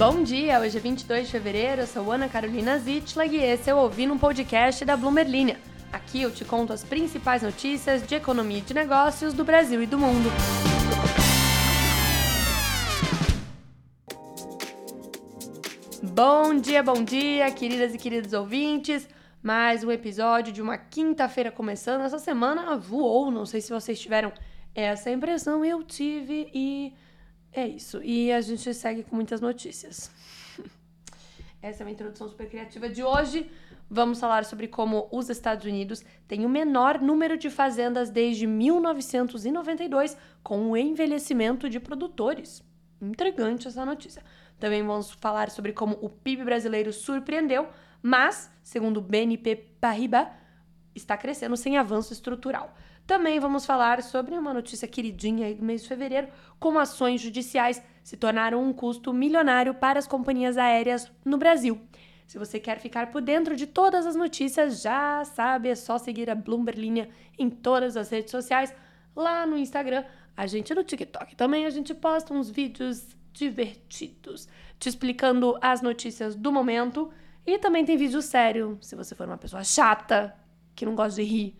Bom 0.00 0.22
dia, 0.22 0.58
hoje 0.58 0.78
é 0.78 0.80
22 0.80 1.26
de 1.26 1.32
fevereiro, 1.32 1.82
eu 1.82 1.86
sou 1.86 2.10
Ana 2.10 2.26
Carolina 2.26 2.78
Zitlag 2.78 3.36
e 3.36 3.42
esse 3.42 3.68
é 3.68 3.74
o 3.74 3.76
Ouvindo 3.76 4.14
um 4.14 4.18
Podcast 4.18 4.82
da 4.82 4.96
Bloomer 4.96 5.28
Linha. 5.28 5.60
Aqui 5.92 6.22
eu 6.22 6.30
te 6.30 6.42
conto 6.42 6.72
as 6.72 6.82
principais 6.82 7.42
notícias 7.42 8.06
de 8.06 8.14
economia 8.14 8.56
e 8.56 8.60
de 8.62 8.72
negócios 8.72 9.34
do 9.34 9.44
Brasil 9.44 9.82
e 9.82 9.86
do 9.86 9.98
mundo. 9.98 10.30
Bom 16.02 16.58
dia, 16.58 16.82
bom 16.82 17.04
dia, 17.04 17.50
queridas 17.50 17.94
e 17.94 17.98
queridos 17.98 18.32
ouvintes. 18.32 19.06
Mais 19.42 19.84
um 19.84 19.90
episódio 19.90 20.50
de 20.50 20.62
uma 20.62 20.78
quinta-feira 20.78 21.52
começando. 21.52 22.00
Essa 22.06 22.18
semana 22.18 22.74
voou, 22.74 23.30
não 23.30 23.44
sei 23.44 23.60
se 23.60 23.68
vocês 23.68 24.00
tiveram 24.00 24.32
essa 24.74 25.10
impressão, 25.10 25.62
eu 25.62 25.82
tive 25.82 26.50
e 26.54 26.94
é 27.52 27.66
isso. 27.66 28.02
E 28.02 28.32
a 28.32 28.40
gente 28.40 28.72
segue 28.74 29.02
com 29.02 29.16
muitas 29.16 29.40
notícias. 29.40 30.10
Essa 31.62 31.82
é 31.82 31.86
uma 31.86 31.92
introdução 31.92 32.28
super 32.28 32.48
criativa 32.48 32.88
de 32.88 33.02
hoje. 33.02 33.50
Vamos 33.88 34.20
falar 34.20 34.44
sobre 34.44 34.68
como 34.68 35.08
os 35.10 35.28
Estados 35.28 35.66
Unidos 35.66 36.04
têm 36.28 36.46
o 36.46 36.48
menor 36.48 37.00
número 37.00 37.36
de 37.36 37.50
fazendas 37.50 38.08
desde 38.08 38.46
1992, 38.46 40.16
com 40.42 40.70
o 40.70 40.76
envelhecimento 40.76 41.68
de 41.68 41.80
produtores. 41.80 42.62
Intrigante 43.02 43.66
essa 43.66 43.84
notícia. 43.84 44.22
Também 44.60 44.86
vamos 44.86 45.10
falar 45.10 45.50
sobre 45.50 45.72
como 45.72 45.98
o 46.00 46.08
PIB 46.08 46.44
brasileiro 46.44 46.92
surpreendeu, 46.92 47.68
mas, 48.00 48.50
segundo 48.62 48.98
o 48.98 49.02
BNP 49.02 49.56
Paribas, 49.80 50.28
está 50.94 51.16
crescendo 51.16 51.56
sem 51.56 51.76
avanço 51.76 52.12
estrutural. 52.12 52.74
Também 53.10 53.40
vamos 53.40 53.66
falar 53.66 54.04
sobre 54.04 54.38
uma 54.38 54.54
notícia 54.54 54.86
queridinha 54.86 55.52
do 55.52 55.64
mês 55.64 55.82
de 55.82 55.88
fevereiro, 55.88 56.28
como 56.60 56.78
ações 56.78 57.20
judiciais 57.20 57.82
se 58.04 58.16
tornaram 58.16 58.62
um 58.62 58.72
custo 58.72 59.12
milionário 59.12 59.74
para 59.74 59.98
as 59.98 60.06
companhias 60.06 60.56
aéreas 60.56 61.10
no 61.24 61.36
Brasil. 61.36 61.80
Se 62.24 62.38
você 62.38 62.60
quer 62.60 62.78
ficar 62.78 63.10
por 63.10 63.20
dentro 63.20 63.56
de 63.56 63.66
todas 63.66 64.06
as 64.06 64.14
notícias, 64.14 64.80
já 64.80 65.24
sabe, 65.24 65.70
é 65.70 65.74
só 65.74 65.98
seguir 65.98 66.30
a 66.30 66.36
Bloomberg 66.36 66.80
Linha 66.80 67.08
em 67.36 67.50
todas 67.50 67.96
as 67.96 68.10
redes 68.10 68.30
sociais, 68.30 68.72
lá 69.16 69.44
no 69.44 69.58
Instagram, 69.58 70.04
a 70.36 70.46
gente 70.46 70.72
no 70.72 70.84
TikTok. 70.84 71.34
Também 71.34 71.66
a 71.66 71.70
gente 71.70 71.92
posta 71.92 72.32
uns 72.32 72.48
vídeos 72.48 73.16
divertidos, 73.32 74.46
te 74.78 74.88
explicando 74.88 75.58
as 75.60 75.82
notícias 75.82 76.36
do 76.36 76.52
momento. 76.52 77.10
E 77.44 77.58
também 77.58 77.84
tem 77.84 77.96
vídeo 77.96 78.22
sério, 78.22 78.78
se 78.80 78.94
você 78.94 79.16
for 79.16 79.26
uma 79.26 79.36
pessoa 79.36 79.64
chata, 79.64 80.32
que 80.76 80.86
não 80.86 80.94
gosta 80.94 81.20
de 81.20 81.28
rir, 81.28 81.56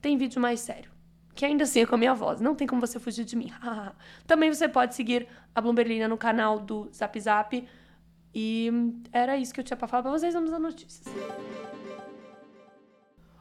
tem 0.00 0.16
vídeo 0.16 0.40
mais 0.40 0.60
sério 0.60 0.93
que 1.34 1.44
ainda 1.44 1.64
assim 1.64 1.80
é 1.80 1.86
com 1.86 1.94
a 1.94 1.98
minha 1.98 2.14
voz. 2.14 2.40
Não 2.40 2.54
tem 2.54 2.66
como 2.66 2.80
você 2.80 2.98
fugir 2.98 3.24
de 3.24 3.36
mim. 3.36 3.52
Também 4.26 4.52
você 4.52 4.68
pode 4.68 4.94
seguir 4.94 5.26
a 5.54 5.60
Bloomberlina 5.60 6.06
no 6.06 6.16
canal 6.16 6.60
do 6.60 6.88
Zap 6.92 7.18
Zap. 7.20 7.68
E 8.34 8.70
era 9.12 9.36
isso 9.36 9.52
que 9.52 9.60
eu 9.60 9.64
tinha 9.64 9.76
para 9.76 9.88
falar 9.88 10.02
para 10.02 10.12
vocês. 10.12 10.34
Vamos 10.34 10.52
às 10.52 10.60
notícias. 10.60 11.14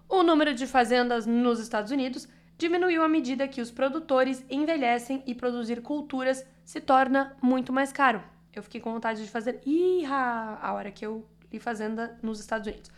O 0.09 0.21
número 0.23 0.53
de 0.53 0.67
fazendas 0.67 1.25
nos 1.25 1.59
Estados 1.59 1.91
Unidos 1.91 2.27
diminuiu 2.57 3.03
à 3.03 3.09
medida 3.09 3.47
que 3.47 3.61
os 3.61 3.71
produtores 3.71 4.45
envelhecem 4.49 5.23
e 5.25 5.33
produzir 5.33 5.81
culturas 5.81 6.45
se 6.63 6.79
torna 6.79 7.35
muito 7.41 7.73
mais 7.73 7.91
caro. 7.91 8.21
Eu 8.53 8.61
fiquei 8.61 8.79
com 8.79 8.93
vontade 8.93 9.23
de 9.23 9.29
fazer 9.29 9.59
Iha! 9.65 10.59
a 10.61 10.73
hora 10.73 10.91
que 10.91 11.05
eu 11.05 11.25
li 11.51 11.59
fazenda 11.59 12.17
nos 12.21 12.39
Estados 12.39 12.67
Unidos. 12.67 12.91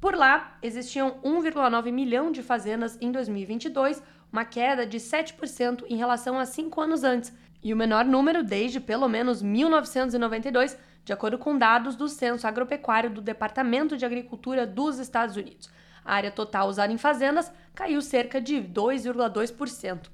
Por 0.00 0.14
lá, 0.14 0.56
existiam 0.62 1.18
1,9 1.24 1.90
milhão 1.90 2.30
de 2.30 2.42
fazendas 2.42 2.98
em 3.00 3.10
2022, 3.10 4.02
uma 4.34 4.44
queda 4.44 4.84
de 4.84 4.98
7% 4.98 5.84
em 5.88 5.96
relação 5.96 6.40
a 6.40 6.44
cinco 6.44 6.80
anos 6.80 7.04
antes, 7.04 7.32
e 7.62 7.72
o 7.72 7.76
menor 7.76 8.04
número 8.04 8.42
desde 8.42 8.80
pelo 8.80 9.08
menos 9.08 9.40
1992, 9.40 10.76
de 11.04 11.12
acordo 11.12 11.38
com 11.38 11.56
dados 11.56 11.94
do 11.94 12.08
Censo 12.08 12.44
Agropecuário 12.44 13.10
do 13.10 13.20
Departamento 13.20 13.96
de 13.96 14.04
Agricultura 14.04 14.66
dos 14.66 14.98
Estados 14.98 15.36
Unidos. 15.36 15.70
A 16.04 16.16
área 16.16 16.32
total 16.32 16.68
usada 16.68 16.92
em 16.92 16.98
fazendas 16.98 17.52
caiu 17.76 18.02
cerca 18.02 18.40
de 18.40 18.56
2,2%. 18.56 20.08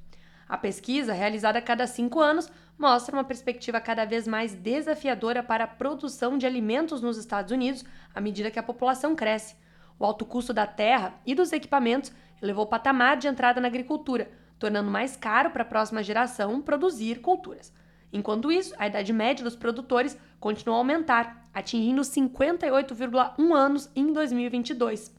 A 0.47 0.59
pesquisa, 0.59 1.15
realizada 1.15 1.59
a 1.59 1.63
cada 1.63 1.87
cinco 1.87 2.21
anos, 2.21 2.53
mostra 2.79 3.17
uma 3.17 3.25
perspectiva 3.25 3.81
cada 3.81 4.05
vez 4.05 4.29
mais 4.29 4.55
desafiadora 4.55 5.43
para 5.43 5.65
a 5.65 5.67
produção 5.67 6.37
de 6.37 6.45
alimentos 6.45 7.01
nos 7.01 7.17
Estados 7.17 7.53
Unidos 7.53 7.87
à 8.15 8.21
medida 8.21 8.51
que 8.51 8.59
a 8.59 8.63
população 8.63 9.17
cresce. 9.17 9.57
O 9.99 10.05
alto 10.05 10.27
custo 10.27 10.53
da 10.53 10.67
terra 10.67 11.15
e 11.25 11.35
dos 11.35 11.53
equipamentos 11.53 12.13
elevou 12.43 12.65
o 12.65 12.69
patamar 12.69 13.17
de 13.17 13.29
entrada 13.29 13.61
na 13.61 13.69
agricultura, 13.69 14.31
tornando 14.59 14.91
mais 14.91 15.17
caro 15.17 15.51
para 15.51 15.63
a 15.63 15.67
próxima 15.67 16.03
geração 16.03 16.61
produzir 16.61 17.21
culturas. 17.21 17.73
Enquanto 18.13 18.51
isso, 18.51 18.75
a 18.79 18.87
idade 18.87 19.13
média 19.13 19.45
dos 19.45 19.57
produtores 19.57 20.19
continuou 20.39 20.77
a 20.77 20.81
aumentar, 20.81 21.49
atingindo 21.55 22.03
58,1 22.03 23.55
anos 23.55 23.91
em 23.95 24.13
2022. 24.13 25.15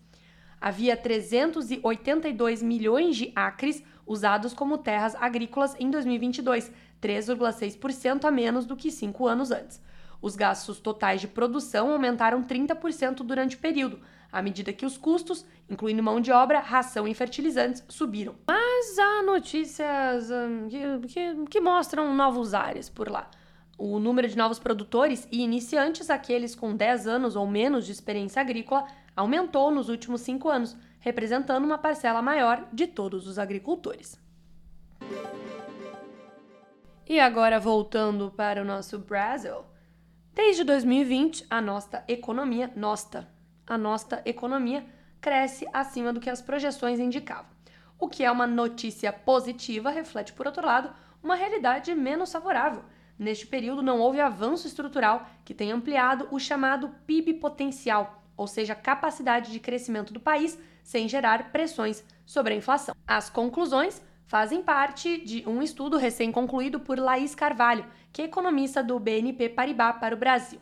Havia 0.60 0.96
382 0.96 2.62
milhões 2.62 3.16
de 3.16 3.32
acres 3.36 3.84
usados 4.06 4.54
como 4.54 4.78
terras 4.78 5.16
agrícolas 5.16 5.76
em 5.80 5.90
2022, 5.90 6.72
3,6% 7.02 8.26
a 8.26 8.32
menos 8.32 8.66
do 8.66 8.76
que 8.76 8.92
cinco 8.92 9.28
anos 9.28 9.52
antes. 9.52 9.82
Os 10.22 10.36
gastos 10.36 10.80
totais 10.80 11.20
de 11.20 11.28
produção 11.28 11.92
aumentaram 11.92 12.44
30% 12.44 13.24
durante 13.24 13.56
o 13.56 13.60
período, 13.60 14.00
à 14.32 14.42
medida 14.42 14.72
que 14.72 14.86
os 14.86 14.98
custos, 14.98 15.46
incluindo 15.70 16.04
mão 16.04 16.22
de 16.22 16.32
obra, 16.32 16.60
ração 16.60 17.08
e 17.08 17.14
fertilizantes, 17.14 17.84
subiram. 17.90 18.36
Mas 18.48 19.00
há 19.00 19.24
notícias 19.24 20.30
hum, 20.30 20.68
que, 20.70 21.08
que, 21.08 21.46
que 21.50 21.60
mostram 21.60 22.14
novos 22.14 22.54
ares 22.54 22.88
por 22.88 23.10
lá. 23.10 23.30
O 23.78 23.98
número 23.98 24.28
de 24.28 24.38
novos 24.38 24.60
produtores 24.60 25.28
e 25.32 25.42
iniciantes, 25.42 26.12
aqueles 26.12 26.54
com 26.54 26.76
10 26.76 27.08
anos 27.08 27.36
ou 27.36 27.48
menos 27.48 27.86
de 27.86 27.92
experiência 27.92 28.40
agrícola, 28.40 28.86
aumentou 29.16 29.72
nos 29.72 29.90
últimos 29.90 30.22
cinco 30.22 30.50
anos, 30.50 30.78
representando 31.00 31.66
uma 31.66 31.80
parcela 31.80 32.22
maior 32.22 32.68
de 32.72 32.86
todos 32.86 33.28
os 33.28 33.40
agricultores. 33.40 34.20
E 37.08 37.20
agora 37.20 37.60
voltando 37.60 38.32
para 38.32 38.62
o 38.62 38.66
nosso 38.66 39.00
Brasil. 39.00 39.66
Desde 40.34 40.64
2020, 40.64 41.46
a 41.50 41.60
nossa 41.60 42.06
economia, 42.08 42.72
nossa, 42.74 43.28
a 43.68 43.78
nossa 43.78 44.22
economia 44.24 44.86
cresce 45.20 45.68
acima 45.74 46.14
do 46.14 46.22
que 46.22 46.30
as 46.30 46.42
projeções 46.42 47.00
indicavam. 47.00 47.52
O 48.00 48.08
que 48.08 48.24
é 48.24 48.32
uma 48.32 48.48
notícia 48.48 49.12
positiva 49.12 49.90
reflete, 49.90 50.32
por 50.32 50.48
outro 50.48 50.66
lado, 50.66 50.90
uma 51.22 51.36
realidade 51.36 51.94
menos 51.94 52.32
favorável. 52.32 52.82
Neste 53.20 53.46
período, 53.46 53.82
não 53.82 54.00
houve 54.00 54.22
avanço 54.22 54.68
estrutural 54.68 55.28
que 55.44 55.54
tenha 55.54 55.76
ampliado 55.76 56.30
o 56.32 56.40
chamado 56.40 56.96
PIB 57.06 57.34
potencial, 57.34 58.24
ou 58.38 58.48
seja, 58.48 58.72
a 58.72 58.76
capacidade 58.76 59.52
de 59.52 59.60
crescimento 59.60 60.14
do 60.14 60.20
país 60.20 60.58
sem 60.82 61.10
gerar 61.10 61.52
pressões 61.52 62.06
sobre 62.26 62.54
a 62.54 62.58
inflação. 62.58 62.96
As 63.06 63.30
conclusões 63.30 64.02
fazem 64.26 64.62
parte 64.62 65.18
de 65.26 65.44
um 65.48 65.62
estudo 65.62 65.98
recém-concluído 65.98 66.80
por 66.80 66.98
Laís 66.98 67.36
Carvalho, 67.36 67.86
que 68.12 68.22
é 68.22 68.26
economista 68.26 68.84
do 68.84 69.00
BNP 69.00 69.50
Paribas 69.50 69.98
para 69.98 70.16
o 70.16 70.18
Brasil. 70.18 70.60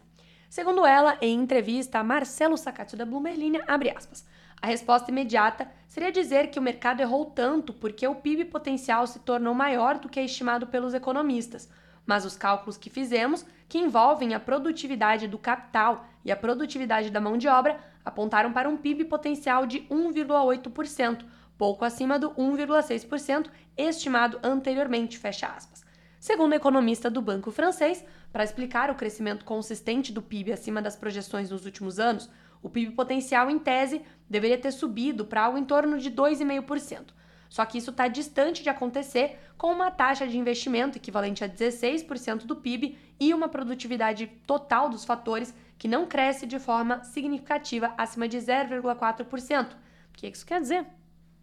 Segundo 0.49 0.85
ela, 0.85 1.17
em 1.21 1.39
entrevista 1.39 1.99
a 1.99 2.03
Marcelo 2.03 2.57
Sacati 2.57 2.95
da 2.95 3.05
Bloomberg, 3.05 3.61
abre 3.67 3.91
aspas, 3.91 4.25
a 4.61 4.67
resposta 4.67 5.11
imediata 5.11 5.69
seria 5.87 6.11
dizer 6.11 6.49
que 6.49 6.59
o 6.59 6.61
mercado 6.61 7.01
errou 7.01 7.25
tanto 7.25 7.71
porque 7.71 8.07
o 8.07 8.15
PIB 8.15 8.45
potencial 8.45 9.07
se 9.07 9.19
tornou 9.19 9.53
maior 9.53 9.99
do 9.99 10.09
que 10.09 10.19
é 10.19 10.25
estimado 10.25 10.67
pelos 10.67 10.93
economistas, 10.93 11.69
mas 12.05 12.25
os 12.25 12.35
cálculos 12.35 12.77
que 12.77 12.89
fizemos, 12.89 13.45
que 13.69 13.77
envolvem 13.77 14.33
a 14.33 14.39
produtividade 14.39 15.27
do 15.27 15.37
capital 15.37 16.07
e 16.25 16.31
a 16.31 16.35
produtividade 16.35 17.09
da 17.09 17.21
mão 17.21 17.37
de 17.37 17.47
obra, 17.47 17.79
apontaram 18.03 18.51
para 18.51 18.67
um 18.67 18.75
PIB 18.75 19.05
potencial 19.05 19.65
de 19.65 19.81
1,8%, 19.81 21.23
pouco 21.59 21.83
acima 21.83 22.17
do 22.17 22.31
1,6% 22.31 23.49
estimado 23.75 24.39
anteriormente, 24.41 25.17
fecha 25.17 25.45
aspas. 25.45 25.83
Segundo 26.17 26.53
o 26.53 26.55
economista 26.55 27.09
do 27.09 27.21
Banco 27.21 27.51
Francês, 27.51 28.03
para 28.31 28.45
explicar 28.45 28.89
o 28.89 28.95
crescimento 28.95 29.43
consistente 29.43 30.13
do 30.13 30.21
PIB 30.21 30.53
acima 30.53 30.81
das 30.81 30.95
projeções 30.95 31.49
nos 31.49 31.65
últimos 31.65 31.99
anos, 31.99 32.29
o 32.63 32.69
PIB 32.69 32.93
potencial, 32.93 33.49
em 33.49 33.59
tese, 33.59 34.01
deveria 34.29 34.57
ter 34.57 34.71
subido 34.71 35.25
para 35.25 35.41
algo 35.43 35.57
em 35.57 35.65
torno 35.65 35.97
de 35.97 36.09
2,5%. 36.09 37.07
Só 37.49 37.65
que 37.65 37.77
isso 37.77 37.91
está 37.91 38.07
distante 38.07 38.63
de 38.63 38.69
acontecer 38.69 39.37
com 39.57 39.67
uma 39.73 39.91
taxa 39.91 40.25
de 40.25 40.37
investimento 40.37 40.97
equivalente 40.97 41.43
a 41.43 41.49
16% 41.49 42.45
do 42.45 42.55
PIB 42.55 42.97
e 43.19 43.33
uma 43.33 43.49
produtividade 43.49 44.27
total 44.47 44.89
dos 44.89 45.03
fatores 45.03 45.53
que 45.77 45.89
não 45.89 46.05
cresce 46.05 46.45
de 46.45 46.57
forma 46.57 47.03
significativa 47.03 47.93
acima 47.97 48.29
de 48.29 48.37
0,4%. 48.37 49.73
O 49.73 49.77
que 50.13 50.27
isso 50.27 50.45
quer 50.45 50.61
dizer? 50.61 50.85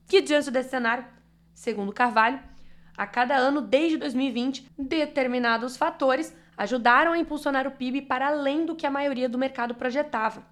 Que 0.07 0.21
diante 0.21 0.51
desse 0.51 0.71
cenário, 0.71 1.05
segundo 1.53 1.93
Carvalho, 1.93 2.39
a 2.97 3.07
cada 3.07 3.37
ano 3.37 3.61
desde 3.61 3.99
2020, 3.99 4.71
determinados 4.79 5.77
fatores 5.77 6.35
ajudaram 6.57 7.13
a 7.13 7.19
impulsionar 7.19 7.67
o 7.67 7.73
PIB 7.73 8.03
para 8.03 8.29
além 8.29 8.65
do 8.65 8.77
que 8.77 8.87
a 8.87 8.91
maioria 8.91 9.29
do 9.29 9.37
mercado 9.37 9.75
projetava. 9.75 10.43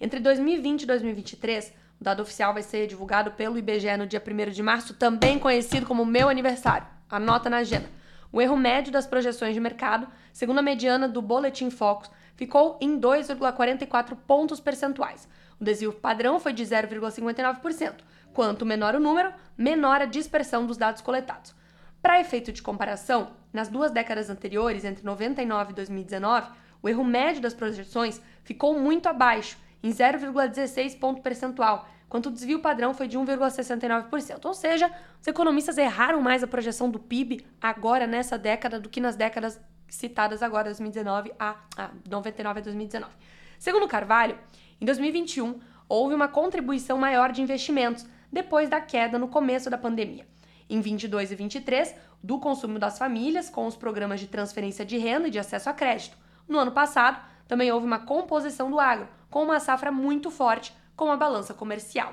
Entre 0.00 0.18
2020 0.18 0.82
e 0.82 0.86
2023, 0.86 1.72
o 2.00 2.04
dado 2.04 2.22
oficial 2.22 2.52
vai 2.52 2.62
ser 2.62 2.86
divulgado 2.88 3.30
pelo 3.30 3.56
IBGE 3.56 3.96
no 3.96 4.06
dia 4.06 4.22
1 4.22 4.50
de 4.50 4.62
março, 4.62 4.94
também 4.94 5.38
conhecido 5.38 5.86
como 5.86 6.04
meu 6.04 6.28
aniversário. 6.28 6.86
Anota 7.08 7.48
na 7.48 7.58
agenda. 7.58 7.88
o 8.32 8.42
erro 8.42 8.56
médio 8.56 8.92
das 8.92 9.06
projeções 9.06 9.54
de 9.54 9.60
mercado, 9.60 10.08
segundo 10.32 10.58
a 10.58 10.62
mediana 10.62 11.08
do 11.08 11.22
Boletim 11.22 11.70
Focus, 11.70 12.10
ficou 12.34 12.76
em 12.80 12.98
2,44 12.98 14.16
pontos 14.26 14.58
percentuais. 14.58 15.28
O 15.60 15.64
desvio 15.64 15.92
padrão 15.92 16.40
foi 16.40 16.52
de 16.52 16.64
0,59%. 16.64 17.94
Quanto 18.34 18.66
menor 18.66 18.96
o 18.96 19.00
número, 19.00 19.32
menor 19.56 20.02
a 20.02 20.06
dispersão 20.06 20.66
dos 20.66 20.76
dados 20.76 21.00
coletados. 21.00 21.54
Para 22.02 22.20
efeito 22.20 22.52
de 22.52 22.60
comparação, 22.60 23.30
nas 23.52 23.68
duas 23.68 23.92
décadas 23.92 24.28
anteriores, 24.28 24.84
entre 24.84 25.04
99 25.04 25.70
e 25.70 25.74
2019, 25.76 26.50
o 26.82 26.88
erro 26.88 27.04
médio 27.04 27.40
das 27.40 27.54
projeções 27.54 28.20
ficou 28.42 28.78
muito 28.78 29.08
abaixo, 29.08 29.56
em 29.82 29.90
0,16 29.90 30.98
ponto 30.98 31.22
percentual, 31.22 31.88
enquanto 32.06 32.26
o 32.26 32.30
desvio 32.32 32.58
padrão 32.58 32.92
foi 32.92 33.06
de 33.06 33.16
1,69%. 33.16 34.44
Ou 34.44 34.52
seja, 34.52 34.90
os 35.20 35.26
economistas 35.26 35.78
erraram 35.78 36.20
mais 36.20 36.42
a 36.42 36.46
projeção 36.48 36.90
do 36.90 36.98
PIB 36.98 37.46
agora 37.62 38.06
nessa 38.06 38.36
década 38.36 38.80
do 38.80 38.88
que 38.88 39.00
nas 39.00 39.14
décadas 39.14 39.60
citadas 39.88 40.42
agora, 40.42 40.64
2019 40.64 41.32
a, 41.38 41.54
a 41.76 41.90
99 42.10 42.58
a 42.58 42.62
2019. 42.62 43.12
Segundo 43.60 43.86
Carvalho, 43.86 44.36
em 44.80 44.84
2021 44.84 45.60
houve 45.88 46.14
uma 46.14 46.26
contribuição 46.26 46.98
maior 46.98 47.30
de 47.30 47.40
investimentos 47.40 48.04
depois 48.34 48.68
da 48.68 48.80
queda 48.80 49.16
no 49.16 49.28
começo 49.28 49.70
da 49.70 49.78
pandemia. 49.78 50.26
Em 50.68 50.80
22 50.80 51.30
e 51.30 51.36
23, 51.36 51.94
do 52.20 52.40
consumo 52.40 52.80
das 52.80 52.98
famílias 52.98 53.48
com 53.48 53.64
os 53.64 53.76
programas 53.76 54.18
de 54.18 54.26
transferência 54.26 54.84
de 54.84 54.98
renda 54.98 55.28
e 55.28 55.30
de 55.30 55.38
acesso 55.38 55.70
a 55.70 55.72
crédito. 55.72 56.18
No 56.48 56.58
ano 56.58 56.72
passado, 56.72 57.24
também 57.46 57.70
houve 57.70 57.86
uma 57.86 58.00
composição 58.00 58.68
do 58.68 58.80
agro, 58.80 59.06
com 59.30 59.44
uma 59.44 59.60
safra 59.60 59.92
muito 59.92 60.32
forte, 60.32 60.74
com 60.96 61.12
a 61.12 61.16
balança 61.16 61.54
comercial. 61.54 62.12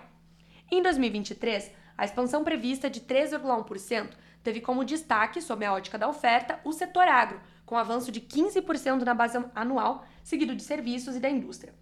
Em 0.70 0.84
2023, 0.84 1.72
a 1.98 2.06
expansão 2.06 2.44
prevista 2.44 2.88
de 2.88 3.02
3,1% 3.02 4.12
teve 4.44 4.62
como 4.62 4.86
destaque, 4.86 5.42
sob 5.42 5.66
a 5.66 5.74
ótica 5.74 5.98
da 5.98 6.08
oferta, 6.08 6.60
o 6.64 6.72
setor 6.72 7.08
agro, 7.08 7.42
com 7.66 7.76
avanço 7.76 8.12
de 8.12 8.22
15% 8.22 9.02
na 9.02 9.16
base 9.16 9.44
anual, 9.56 10.06
seguido 10.24 10.56
de 10.56 10.62
serviços 10.62 11.16
e 11.16 11.20
da 11.20 11.30
indústria. 11.32 11.74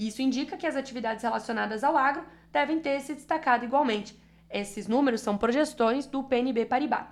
Isso 0.00 0.22
indica 0.22 0.56
que 0.56 0.66
as 0.66 0.76
atividades 0.76 1.22
relacionadas 1.22 1.84
ao 1.84 1.94
agro 1.94 2.24
devem 2.50 2.80
ter 2.80 2.98
se 3.02 3.12
destacado 3.12 3.66
igualmente. 3.66 4.18
Esses 4.48 4.88
números 4.88 5.20
são 5.20 5.36
projeções 5.36 6.06
do 6.06 6.24
PNB 6.24 6.64
Paribas. 6.64 7.04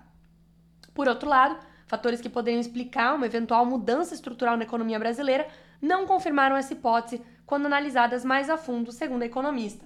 Por 0.94 1.06
outro 1.06 1.28
lado, 1.28 1.58
fatores 1.86 2.18
que 2.18 2.30
poderiam 2.30 2.58
explicar 2.58 3.14
uma 3.14 3.26
eventual 3.26 3.66
mudança 3.66 4.14
estrutural 4.14 4.56
na 4.56 4.62
economia 4.62 4.98
brasileira 4.98 5.46
não 5.82 6.06
confirmaram 6.06 6.56
essa 6.56 6.72
hipótese 6.72 7.22
quando 7.44 7.66
analisadas 7.66 8.24
mais 8.24 8.48
a 8.48 8.56
fundo, 8.56 8.90
segundo 8.90 9.22
a 9.22 9.26
economista. 9.26 9.84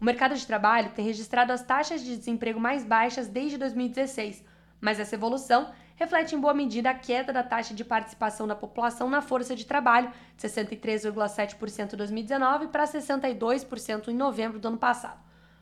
O 0.00 0.04
mercado 0.04 0.34
de 0.34 0.44
trabalho 0.44 0.90
tem 0.96 1.04
registrado 1.04 1.52
as 1.52 1.62
taxas 1.62 2.02
de 2.02 2.16
desemprego 2.16 2.58
mais 2.58 2.84
baixas 2.84 3.28
desde 3.28 3.56
2016, 3.56 4.44
mas 4.80 4.98
essa 4.98 5.14
evolução 5.14 5.70
reflete 5.96 6.34
em 6.34 6.40
boa 6.40 6.54
medida 6.54 6.90
a 6.90 6.94
queda 6.94 7.32
da 7.32 7.42
taxa 7.42 7.74
de 7.74 7.84
participação 7.84 8.46
da 8.46 8.54
população 8.54 9.08
na 9.08 9.20
força 9.20 9.54
de 9.54 9.66
trabalho, 9.66 10.10
de 10.36 10.48
63,7% 10.48 11.92
em 11.92 11.96
2019 11.96 12.68
para 12.68 12.84
62% 12.84 14.08
em 14.08 14.14
novembro 14.14 14.58
do 14.58 14.68
ano 14.68 14.78
passado. 14.78 15.20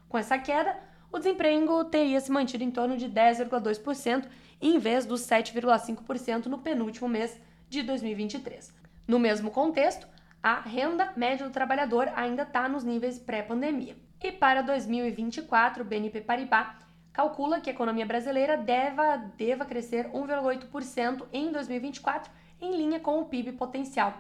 Com 0.09 0.19
essa 0.19 0.39
queda, 0.39 0.77
o 1.13 1.19
desemprego 1.19 1.85
teria 1.85 2.21
se 2.21 2.31
mantido 2.31 2.65
em 2.65 2.71
torno 2.71 2.97
de 2.97 3.09
10,2%, 3.09 4.27
em 4.61 4.79
vez 4.79 5.07
dos 5.07 5.23
7,5% 5.23 6.47
no 6.47 6.59
penúltimo 6.59 7.09
mês 7.09 7.41
de 7.69 7.83
2023. 7.83 8.75
No 9.07 9.19
mesmo 9.19 9.51
contexto, 9.51 10.07
a 10.43 10.61
renda 10.61 11.13
média 11.17 11.47
do 11.47 11.53
trabalhador 11.53 12.11
ainda 12.15 12.43
está 12.43 12.69
nos 12.69 12.85
níveis 12.85 13.19
pré-pandemia. 13.19 13.97
E 14.23 14.31
para 14.31 14.63
2024, 14.63 15.83
o 15.83 15.87
BNP 15.87 16.21
Paribas 16.21 16.69
calcula 17.13 17.61
que 17.61 17.71
a 17.71 17.73
economia 17.73 18.07
brasileira 18.07 18.57
deva, 18.57 19.17
deva 19.37 19.65
crescer 19.65 20.11
1,8% 20.11 21.27
em 21.33 21.51
2024, 21.51 22.31
em 22.61 22.77
linha 22.77 23.01
com 23.01 23.21
o 23.21 23.25
PIB 23.25 23.53
potencial. 23.53 24.15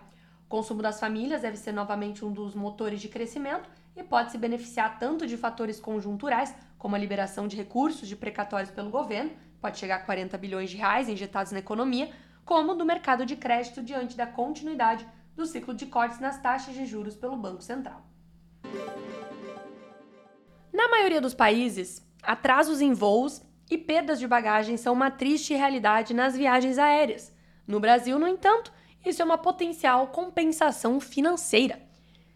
O 0.46 0.48
consumo 0.48 0.82
das 0.82 0.98
famílias 0.98 1.42
deve 1.42 1.56
ser 1.56 1.72
novamente 1.72 2.24
um 2.24 2.32
dos 2.32 2.54
motores 2.54 3.00
de 3.00 3.08
crescimento 3.08 3.68
e 3.96 4.02
pode 4.02 4.32
se 4.32 4.38
beneficiar 4.38 4.98
tanto 4.98 5.26
de 5.26 5.36
fatores 5.36 5.78
conjunturais, 5.78 6.54
como 6.78 6.96
a 6.96 6.98
liberação 6.98 7.46
de 7.46 7.56
recursos 7.56 8.08
de 8.08 8.16
precatórios 8.16 8.70
pelo 8.70 8.90
governo, 8.90 9.30
pode 9.60 9.78
chegar 9.78 9.96
a 9.96 10.04
40 10.04 10.38
bilhões 10.38 10.70
de 10.70 10.76
reais 10.76 11.08
injetados 11.08 11.52
na 11.52 11.58
economia, 11.58 12.10
como 12.44 12.74
do 12.74 12.84
mercado 12.84 13.26
de 13.26 13.36
crédito 13.36 13.82
diante 13.82 14.16
da 14.16 14.26
continuidade 14.26 15.06
do 15.36 15.46
ciclo 15.46 15.74
de 15.74 15.86
cortes 15.86 16.18
nas 16.18 16.40
taxas 16.40 16.74
de 16.74 16.86
juros 16.86 17.14
pelo 17.14 17.36
Banco 17.36 17.62
Central. 17.62 18.02
Na 20.72 20.88
maioria 20.88 21.20
dos 21.20 21.34
países, 21.34 22.04
Atrasos 22.22 22.80
em 22.80 22.92
voos 22.92 23.42
e 23.70 23.78
perdas 23.78 24.18
de 24.18 24.26
bagagem 24.26 24.76
são 24.76 24.92
uma 24.92 25.10
triste 25.10 25.54
realidade 25.54 26.12
nas 26.12 26.36
viagens 26.36 26.78
aéreas. 26.78 27.32
No 27.66 27.80
Brasil, 27.80 28.18
no 28.18 28.26
entanto, 28.26 28.72
isso 29.04 29.22
é 29.22 29.24
uma 29.24 29.38
potencial 29.38 30.08
compensação 30.08 31.00
financeira. 31.00 31.80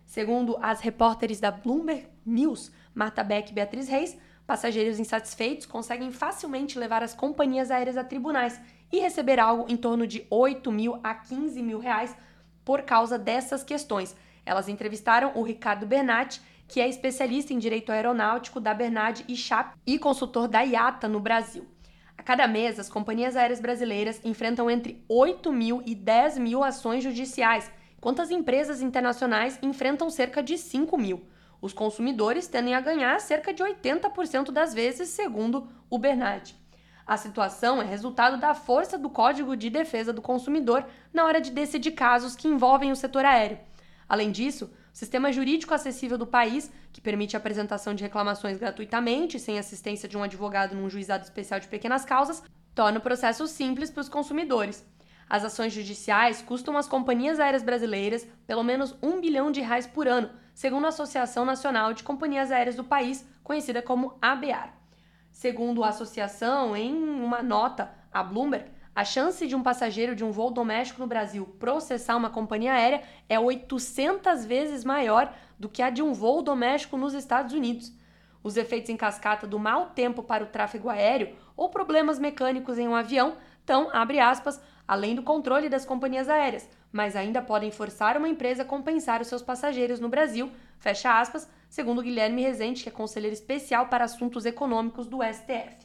Segundo 0.06 0.56
as 0.62 0.81
repórteres 0.81 1.40
da 1.40 1.50
Bloomberg 1.50 2.06
News, 2.25 2.70
Marta 2.94 3.25
Beck 3.25 3.50
e 3.50 3.54
Beatriz 3.54 3.88
Reis, 3.88 4.16
passageiros 4.46 4.98
insatisfeitos 4.98 5.66
conseguem 5.66 6.12
facilmente 6.12 6.78
levar 6.78 7.02
as 7.02 7.14
companhias 7.14 7.70
aéreas 7.70 7.96
a 7.96 8.04
tribunais 8.04 8.60
e 8.92 9.00
receber 9.00 9.40
algo 9.40 9.66
em 9.69 9.76
torno 9.76 10.06
de 10.06 10.26
8 10.30 10.70
mil 10.70 11.00
a 11.02 11.14
15 11.14 11.60
mil 11.62 11.78
reais 11.78 12.16
por 12.64 12.82
causa 12.82 13.19
dessas 13.19 13.64
questões. 13.64 14.14
Elas 14.46 14.69
entrevistaram 14.69 15.32
o 15.34 15.42
Ricardo 15.42 15.87
Bernatti, 15.87 16.40
que 16.75 16.81
é 16.81 16.88
especialista 16.88 17.53
em 17.53 17.59
direito 17.61 17.93
aeronáutico 17.93 18.59
da 18.59 18.75
Bernard 18.75 19.25
e 19.29 19.37
Chap 19.37 19.76
e 19.87 19.97
consultor 19.97 20.49
da 20.49 20.61
IATA 20.62 21.06
no 21.06 21.21
Brasil. 21.21 21.65
A 22.19 22.23
cada 22.25 22.49
mês, 22.49 22.81
as 22.81 22.88
companhias 22.88 23.37
aéreas 23.37 23.61
brasileiras 23.61 24.21
enfrentam 24.25 24.69
entre 24.69 25.00
8 25.09 25.53
mil 25.53 25.85
e 25.87 25.94
10 25.94 26.38
mil 26.38 26.65
ações 26.65 27.05
judiciais, 27.05 27.71
enquanto 27.97 28.23
as 28.23 28.32
empresas 28.32 28.82
internacionais 28.82 29.56
enfrentam 29.62 30.11
cerca 30.11 30.43
de 30.43 30.59
5 30.59 30.99
mil. 30.99 31.25
Os 31.62 31.73
consumidores 31.73 32.49
tendem 32.49 32.75
a 32.75 32.81
ganhar 32.81 33.21
cerca 33.21 33.55
de 33.55 33.62
80% 33.62 34.50
das 34.50 34.75
vezes, 34.75 35.11
segundo 35.11 35.69
o 35.88 35.97
Bernard. 35.97 36.56
A 37.06 37.17
situação 37.17 37.81
é 37.81 37.85
resultado 37.85 38.37
da 38.37 38.53
força 38.53 38.99
do 38.99 39.09
Código 39.09 39.56
de 39.56 39.71
Defesa 39.71 40.12
do 40.12 40.21
Consumidor 40.21 40.85
na 41.12 41.25
hora 41.25 41.41
de 41.41 41.53
decidir 41.53 41.93
casos 41.93 42.35
que 42.35 42.49
envolvem 42.49 42.91
o 42.91 42.97
setor 42.97 43.25
aéreo. 43.25 43.61
Além 44.09 44.32
disso, 44.32 44.73
sistema 44.94 45.32
jurídico 45.32 45.75
acessível 45.75 46.17
do 46.17 46.26
país, 46.26 46.73
que 46.93 47.00
permite 47.00 47.37
a 47.37 47.38
apresentação 47.38 47.94
de 47.94 48.05
reclamações 48.05 48.56
gratuitamente, 48.56 49.41
sem 49.41 49.58
assistência 49.58 50.08
de 50.08 50.17
um 50.17 50.23
advogado 50.23 50.76
num 50.76 50.88
juizado 50.88 51.25
especial 51.25 51.58
de 51.58 51.67
pequenas 51.67 52.05
causas, 52.05 52.43
torna 52.75 52.99
o 52.99 53.02
processo 53.02 53.46
simples 53.49 53.91
para 53.91 54.02
os 54.02 54.08
consumidores. 54.08 54.87
As 55.29 55.44
ações 55.44 55.73
judiciais 55.73 56.41
custam 56.41 56.76
às 56.76 56.87
companhias 56.87 57.41
aéreas 57.41 57.62
brasileiras 57.62 58.26
pelo 58.46 58.62
menos 58.62 58.95
um 59.02 59.21
bilhão 59.21 59.50
de 59.50 59.61
reais 59.61 59.87
por 59.87 60.07
ano, 60.07 60.30
segundo 60.54 60.85
a 60.85 60.90
Associação 60.90 61.45
Nacional 61.45 61.92
de 61.92 62.04
Companhias 62.04 62.52
Aéreas 62.52 62.76
do 62.76 62.85
país, 62.85 63.26
conhecida 63.42 63.83
como 63.83 64.16
ABAR. 64.23 64.75
Segundo 65.33 65.83
a 65.83 65.88
associação, 65.88 66.76
em 66.76 66.95
uma 66.95 67.42
nota 67.42 67.92
a 68.12 68.23
Bloomberg, 68.23 68.71
a 68.94 69.04
chance 69.04 69.44
de 69.46 69.56
um 69.56 69.62
passageiro 69.62 70.14
de 70.14 70.24
um 70.24 70.30
voo 70.30 70.50
doméstico 70.50 71.00
no 71.00 71.06
Brasil 71.06 71.44
processar 71.58 72.16
uma 72.16 72.30
companhia 72.30 72.74
aérea 72.74 73.02
é 73.28 73.38
800 73.38 74.44
vezes 74.44 74.84
maior 74.84 75.34
do 75.58 75.68
que 75.68 75.82
a 75.82 75.90
de 75.90 76.00
um 76.00 76.12
voo 76.12 76.42
doméstico 76.42 76.96
nos 76.96 77.12
Estados 77.12 77.52
Unidos. 77.52 77.92
Os 78.42 78.56
efeitos 78.56 78.90
em 78.90 78.96
cascata 78.96 79.46
do 79.46 79.58
mau 79.58 79.86
tempo 79.86 80.22
para 80.22 80.44
o 80.44 80.48
tráfego 80.48 80.88
aéreo 80.88 81.34
ou 81.56 81.70
problemas 81.70 82.18
mecânicos 82.18 82.78
em 82.78 82.86
um 82.86 82.94
avião 82.94 83.36
estão, 83.58 83.88
abre 83.92 84.20
aspas, 84.20 84.60
além 84.86 85.14
do 85.14 85.22
controle 85.22 85.68
das 85.68 85.84
companhias 85.84 86.28
aéreas, 86.28 86.68
mas 86.92 87.16
ainda 87.16 87.42
podem 87.42 87.72
forçar 87.72 88.16
uma 88.16 88.28
empresa 88.28 88.62
a 88.62 88.66
compensar 88.66 89.20
os 89.20 89.26
seus 89.26 89.42
passageiros 89.42 89.98
no 89.98 90.08
Brasil, 90.08 90.52
fecha 90.78 91.18
aspas, 91.18 91.48
segundo 91.68 92.02
Guilherme 92.02 92.42
Rezende, 92.42 92.82
que 92.82 92.88
é 92.90 92.92
conselheiro 92.92 93.34
especial 93.34 93.86
para 93.86 94.04
assuntos 94.04 94.44
econômicos 94.44 95.08
do 95.08 95.18
STF. 95.22 95.84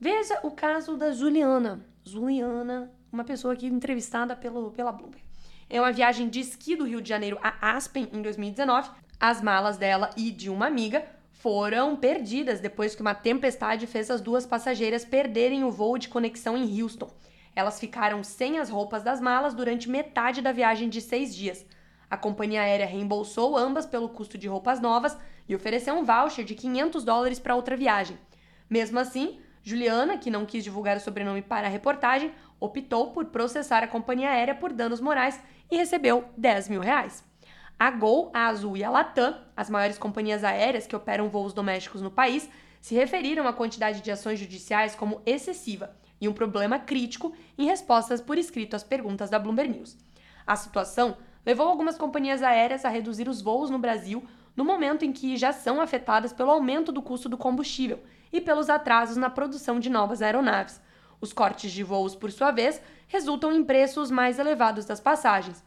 Veja 0.00 0.40
o 0.42 0.50
caso 0.50 0.96
da 0.96 1.12
Juliana. 1.12 1.84
Juliana, 2.08 2.90
uma 3.12 3.24
pessoa 3.24 3.52
aqui 3.52 3.66
entrevistada 3.66 4.34
pelo, 4.34 4.70
pela 4.70 4.92
Bloomberg. 4.92 5.22
É 5.68 5.80
uma 5.80 5.92
viagem 5.92 6.28
de 6.28 6.40
esqui 6.40 6.74
do 6.74 6.84
Rio 6.84 7.02
de 7.02 7.08
Janeiro 7.08 7.38
a 7.42 7.76
Aspen 7.76 8.08
em 8.12 8.22
2019. 8.22 8.90
As 9.20 9.42
malas 9.42 9.76
dela 9.76 10.10
e 10.16 10.30
de 10.30 10.48
uma 10.48 10.66
amiga 10.66 11.04
foram 11.32 11.94
perdidas 11.94 12.60
depois 12.60 12.94
que 12.94 13.02
uma 13.02 13.14
tempestade 13.14 13.86
fez 13.86 14.10
as 14.10 14.20
duas 14.20 14.46
passageiras 14.46 15.04
perderem 15.04 15.64
o 15.64 15.70
voo 15.70 15.98
de 15.98 16.08
conexão 16.08 16.56
em 16.56 16.80
Houston. 16.80 17.10
Elas 17.54 17.78
ficaram 17.78 18.24
sem 18.24 18.58
as 18.58 18.70
roupas 18.70 19.02
das 19.02 19.20
malas 19.20 19.52
durante 19.52 19.90
metade 19.90 20.40
da 20.40 20.52
viagem 20.52 20.88
de 20.88 21.00
seis 21.00 21.34
dias. 21.34 21.66
A 22.10 22.16
companhia 22.16 22.62
aérea 22.62 22.86
reembolsou 22.86 23.56
ambas 23.56 23.84
pelo 23.84 24.08
custo 24.08 24.38
de 24.38 24.48
roupas 24.48 24.80
novas 24.80 25.16
e 25.46 25.54
ofereceu 25.54 25.94
um 25.94 26.04
voucher 26.04 26.44
de 26.44 26.54
500 26.54 27.04
dólares 27.04 27.38
para 27.38 27.54
outra 27.54 27.76
viagem. 27.76 28.18
Mesmo 28.70 28.98
assim, 28.98 29.38
Juliana, 29.62 30.18
que 30.18 30.30
não 30.30 30.46
quis 30.46 30.64
divulgar 30.64 30.96
o 30.96 31.00
sobrenome 31.00 31.42
para 31.42 31.66
a 31.66 31.70
reportagem, 31.70 32.32
optou 32.60 33.10
por 33.10 33.26
processar 33.26 33.82
a 33.82 33.88
companhia 33.88 34.30
aérea 34.30 34.54
por 34.54 34.72
danos 34.72 35.00
morais 35.00 35.40
e 35.70 35.76
recebeu 35.76 36.24
10 36.36 36.68
mil 36.68 36.80
reais. 36.80 37.24
A 37.78 37.90
Gol, 37.90 38.30
a 38.34 38.46
Azul 38.46 38.76
e 38.76 38.82
a 38.82 38.90
Latam, 38.90 39.38
as 39.56 39.70
maiores 39.70 39.98
companhias 39.98 40.42
aéreas 40.42 40.86
que 40.86 40.96
operam 40.96 41.28
voos 41.28 41.52
domésticos 41.52 42.02
no 42.02 42.10
país, 42.10 42.48
se 42.80 42.94
referiram 42.94 43.46
à 43.46 43.52
quantidade 43.52 44.00
de 44.00 44.10
ações 44.10 44.38
judiciais 44.38 44.94
como 44.94 45.22
excessiva, 45.24 45.94
e 46.20 46.28
um 46.28 46.32
problema 46.32 46.78
crítico 46.78 47.32
em 47.56 47.66
respostas 47.66 48.20
por 48.20 48.38
escrito 48.38 48.74
às 48.74 48.82
perguntas 48.82 49.30
da 49.30 49.38
Bloomberg 49.38 49.70
News. 49.70 49.96
A 50.46 50.56
situação 50.56 51.16
levou 51.44 51.68
algumas 51.68 51.96
companhias 51.96 52.42
aéreas 52.42 52.84
a 52.84 52.88
reduzir 52.88 53.28
os 53.28 53.40
voos 53.40 53.70
no 53.70 53.78
Brasil 53.78 54.24
no 54.58 54.64
momento 54.64 55.04
em 55.04 55.12
que 55.12 55.36
já 55.36 55.52
são 55.52 55.80
afetadas 55.80 56.32
pelo 56.32 56.50
aumento 56.50 56.90
do 56.90 57.00
custo 57.00 57.28
do 57.28 57.38
combustível 57.38 58.00
e 58.32 58.40
pelos 58.40 58.68
atrasos 58.68 59.16
na 59.16 59.30
produção 59.30 59.78
de 59.78 59.88
novas 59.88 60.20
aeronaves. 60.20 60.80
Os 61.20 61.32
cortes 61.32 61.70
de 61.70 61.84
voos, 61.84 62.16
por 62.16 62.32
sua 62.32 62.50
vez, 62.50 62.82
resultam 63.06 63.52
em 63.52 63.62
preços 63.62 64.10
mais 64.10 64.36
elevados 64.36 64.84
das 64.84 64.98
passagens. 64.98 65.62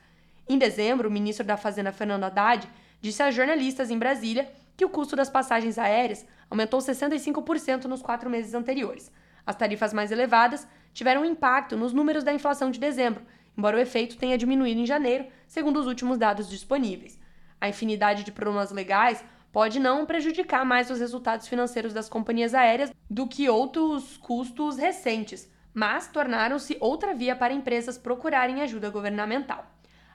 Em 0.46 0.58
dezembro, 0.58 1.08
o 1.08 1.12
ministro 1.12 1.48
da 1.48 1.56
Fazenda, 1.56 1.94
Fernando 1.94 2.26
Haddad, 2.26 2.68
disse 3.00 3.24
a 3.24 3.32
jornalistas 3.32 3.90
em 3.90 3.98
Brasília 3.98 4.52
que 4.76 4.84
o 4.84 4.90
custo 4.90 5.16
das 5.16 5.30
passagens 5.30 5.78
aéreas 5.78 6.26
aumentou 6.50 6.82
65% 6.82 7.86
nos 7.86 8.02
quatro 8.02 8.30
meses 8.30 8.54
anteriores. 8.54 9.10
As 9.48 9.56
tarifas 9.56 9.94
mais 9.94 10.12
elevadas 10.12 10.68
tiveram 10.94 11.24
impacto 11.24 11.78
nos 11.78 11.94
números 11.94 12.26
da 12.26 12.34
inflação 12.34 12.70
de 12.70 12.78
dezembro, 12.78 13.24
embora 13.58 13.78
o 13.78 13.80
efeito 13.80 14.18
tenha 14.18 14.38
diminuído 14.38 14.82
em 14.82 14.86
janeiro, 14.86 15.28
segundo 15.48 15.80
os 15.80 15.88
últimos 15.88 16.18
dados 16.18 16.50
disponíveis. 16.50 17.21
A 17.62 17.70
infinidade 17.70 18.24
de 18.24 18.32
problemas 18.32 18.72
legais 18.72 19.24
pode 19.52 19.80
não 19.80 20.06
prejudicar 20.06 20.66
mais 20.66 20.90
os 20.90 21.00
resultados 21.00 21.48
financeiros 21.48 21.94
das 21.94 22.10
companhias 22.10 22.56
aéreas 22.56 22.92
do 23.08 23.28
que 23.28 23.48
outros 23.48 24.18
custos 24.18 24.78
recentes, 24.78 25.48
mas 25.72 26.08
tornaram-se 26.08 26.76
outra 26.82 27.14
via 27.14 27.36
para 27.36 27.54
empresas 27.54 28.00
procurarem 28.00 28.62
ajuda 28.62 28.90
governamental. 28.90 29.66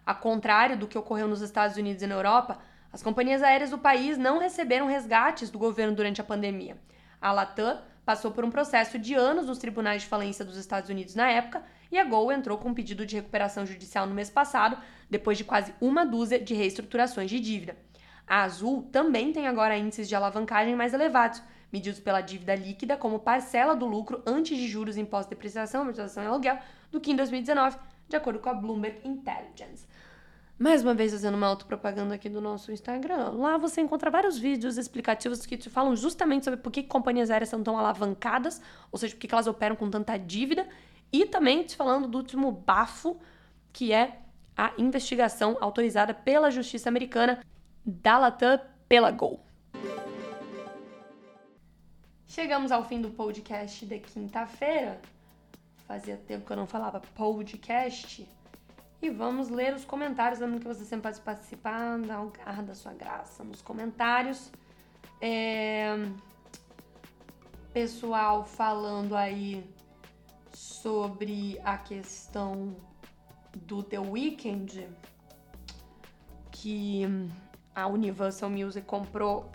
A 0.04 0.14
contrário 0.14 0.76
do 0.76 0.88
que 0.88 0.98
ocorreu 0.98 1.28
nos 1.28 1.40
Estados 1.40 1.76
Unidos 1.76 2.02
e 2.02 2.06
na 2.06 2.16
Europa, 2.16 2.58
as 2.92 3.02
companhias 3.02 3.42
aéreas 3.42 3.70
do 3.70 3.78
país 3.78 4.18
não 4.18 4.38
receberam 4.38 4.86
resgates 4.86 5.50
do 5.50 5.58
governo 5.58 5.94
durante 5.94 6.20
a 6.20 6.24
pandemia. 6.24 6.76
A 7.20 7.30
Latam 7.30 7.78
passou 8.06 8.30
por 8.30 8.44
um 8.44 8.50
processo 8.50 9.00
de 9.00 9.14
anos 9.14 9.46
nos 9.46 9.58
tribunais 9.58 10.02
de 10.02 10.08
falência 10.08 10.44
dos 10.44 10.56
Estados 10.56 10.88
Unidos 10.88 11.16
na 11.16 11.28
época 11.28 11.64
e 11.90 11.98
a 11.98 12.04
Gol 12.04 12.30
entrou 12.30 12.56
com 12.56 12.68
um 12.68 12.74
pedido 12.74 13.04
de 13.04 13.16
recuperação 13.16 13.66
judicial 13.66 14.06
no 14.06 14.14
mês 14.14 14.30
passado, 14.30 14.78
depois 15.10 15.36
de 15.36 15.42
quase 15.42 15.74
uma 15.80 16.06
dúzia 16.06 16.38
de 16.38 16.54
reestruturações 16.54 17.28
de 17.28 17.40
dívida. 17.40 17.76
A 18.24 18.44
Azul 18.44 18.88
também 18.92 19.32
tem 19.32 19.48
agora 19.48 19.76
índices 19.76 20.08
de 20.08 20.14
alavancagem 20.14 20.76
mais 20.76 20.94
elevados, 20.94 21.42
medidos 21.72 21.98
pela 21.98 22.20
dívida 22.20 22.54
líquida 22.54 22.96
como 22.96 23.18
parcela 23.18 23.74
do 23.74 23.86
lucro 23.86 24.22
antes 24.24 24.56
de 24.56 24.68
juros, 24.68 24.96
imposto 24.96 25.28
de 25.28 25.34
depreciação, 25.34 25.82
amortização 25.82 26.22
e 26.22 26.26
aluguel, 26.26 26.58
do 26.92 27.00
que 27.00 27.10
em 27.10 27.16
2019, 27.16 27.76
de 28.08 28.14
acordo 28.14 28.38
com 28.38 28.48
a 28.48 28.54
Bloomberg 28.54 29.00
Intelligence. 29.04 29.84
Mais 30.58 30.82
uma 30.82 30.94
vez 30.94 31.12
fazendo 31.12 31.34
uma 31.34 31.48
autopropaganda 31.48 32.14
aqui 32.14 32.30
do 32.30 32.40
nosso 32.40 32.72
Instagram. 32.72 33.32
Lá 33.32 33.58
você 33.58 33.82
encontra 33.82 34.10
vários 34.10 34.38
vídeos 34.38 34.78
explicativos 34.78 35.44
que 35.44 35.54
te 35.54 35.68
falam 35.68 35.94
justamente 35.94 36.44
sobre 36.44 36.58
por 36.58 36.72
que 36.72 36.82
companhias 36.82 37.30
aéreas 37.30 37.50
são 37.50 37.62
tão 37.62 37.76
alavancadas, 37.76 38.62
ou 38.90 38.98
seja, 38.98 39.14
por 39.14 39.20
que 39.20 39.34
elas 39.34 39.46
operam 39.46 39.76
com 39.76 39.90
tanta 39.90 40.16
dívida, 40.16 40.66
e 41.12 41.26
também 41.26 41.62
te 41.62 41.76
falando 41.76 42.08
do 42.08 42.16
último 42.16 42.50
bafo, 42.50 43.18
que 43.70 43.92
é 43.92 44.18
a 44.56 44.72
investigação 44.78 45.58
autorizada 45.60 46.14
pela 46.14 46.50
justiça 46.50 46.88
americana 46.88 47.44
da 47.84 48.16
Latam 48.16 48.58
pela 48.88 49.10
Gol. 49.10 49.44
Chegamos 52.26 52.72
ao 52.72 52.82
fim 52.82 53.02
do 53.02 53.10
podcast 53.10 53.84
de 53.84 53.98
quinta-feira. 53.98 55.02
Fazia 55.86 56.16
tempo 56.16 56.46
que 56.46 56.52
eu 56.52 56.56
não 56.56 56.66
falava 56.66 57.02
podcast. 57.14 58.26
E 59.00 59.10
vamos 59.10 59.48
ler 59.48 59.74
os 59.74 59.84
comentários, 59.84 60.40
lembrando 60.40 60.62
que 60.62 60.68
você 60.68 60.84
sempre 60.84 61.10
pode 61.10 61.20
participar, 61.20 61.98
dar 61.98 62.22
o 62.22 62.30
garra 62.30 62.62
da 62.62 62.74
sua 62.74 62.92
graça 62.92 63.44
nos 63.44 63.60
comentários. 63.60 64.50
É... 65.20 65.94
Pessoal 67.72 68.44
falando 68.44 69.14
aí 69.14 69.68
sobre 70.50 71.60
a 71.62 71.76
questão 71.76 72.74
do 73.54 73.82
The 73.82 73.98
Weeknd, 73.98 74.88
que 76.50 77.02
a 77.74 77.86
Universal 77.86 78.48
Music 78.48 78.86
comprou 78.86 79.50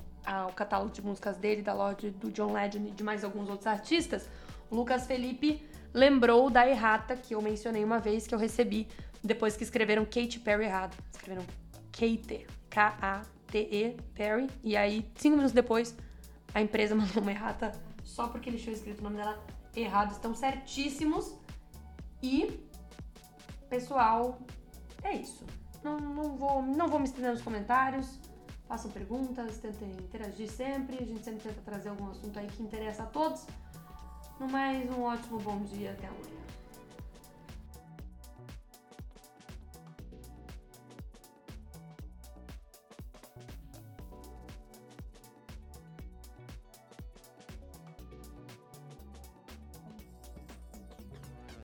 o 0.48 0.54
catálogo 0.54 0.92
de 0.92 1.02
músicas 1.02 1.38
dele, 1.38 1.64
da 1.64 1.74
loja 1.74 2.12
do 2.12 2.32
John 2.32 2.54
Legend 2.54 2.90
e 2.90 2.92
de 2.92 3.04
mais 3.04 3.24
alguns 3.24 3.50
outros 3.50 3.66
artistas. 3.66 4.30
Lucas 4.72 5.06
Felipe 5.06 5.62
lembrou 5.94 6.50
da 6.50 6.68
errata 6.68 7.16
que 7.16 7.36
eu 7.36 7.42
mencionei 7.42 7.84
uma 7.84 8.00
vez 8.00 8.26
que 8.26 8.34
eu 8.34 8.40
recebi 8.40 8.88
depois 9.22 9.58
que 9.58 9.64
escreveram 9.64 10.06
Katy 10.06 10.40
Perry 10.40 10.64
errado. 10.64 10.98
Escreveram 11.12 11.46
Kate, 11.92 12.48
K-A-T-E, 12.70 13.98
Perry. 14.16 14.50
E 14.64 14.78
aí, 14.78 15.06
cinco 15.16 15.36
minutos 15.36 15.52
depois, 15.52 15.96
a 16.54 16.62
empresa 16.62 16.96
mandou 16.96 17.22
uma 17.22 17.32
errata 17.32 17.72
só 18.04 18.28
porque 18.28 18.50
eles 18.50 18.62
tinham 18.62 18.74
escrito 18.74 19.00
o 19.00 19.04
nome 19.04 19.18
dela 19.18 19.44
errado. 19.76 20.12
Estão 20.12 20.34
certíssimos. 20.34 21.36
E, 22.24 22.60
pessoal, 23.70 24.40
é 25.04 25.14
isso. 25.14 25.46
Não, 25.84 25.98
não, 25.98 26.36
vou, 26.38 26.62
não 26.62 26.88
vou 26.88 27.00
me 27.00 27.06
estender 27.06 27.32
nos 27.32 27.42
comentários. 27.42 28.20
Façam 28.68 28.90
perguntas, 28.90 29.58
tentem 29.58 29.90
interagir 29.92 30.50
sempre. 30.50 30.98
A 30.98 31.06
gente 31.06 31.24
sempre 31.24 31.42
tenta 31.42 31.62
trazer 31.62 31.90
algum 31.90 32.10
assunto 32.10 32.40
aí 32.40 32.48
que 32.48 32.64
interessa 32.64 33.04
a 33.04 33.08
todos. 33.08 33.46
No 34.42 34.48
mais, 34.48 34.90
um 34.90 35.04
ótimo 35.04 35.38
bom 35.38 35.60
dia. 35.60 35.92
Até 35.92 36.08
amanhã. 36.08 36.41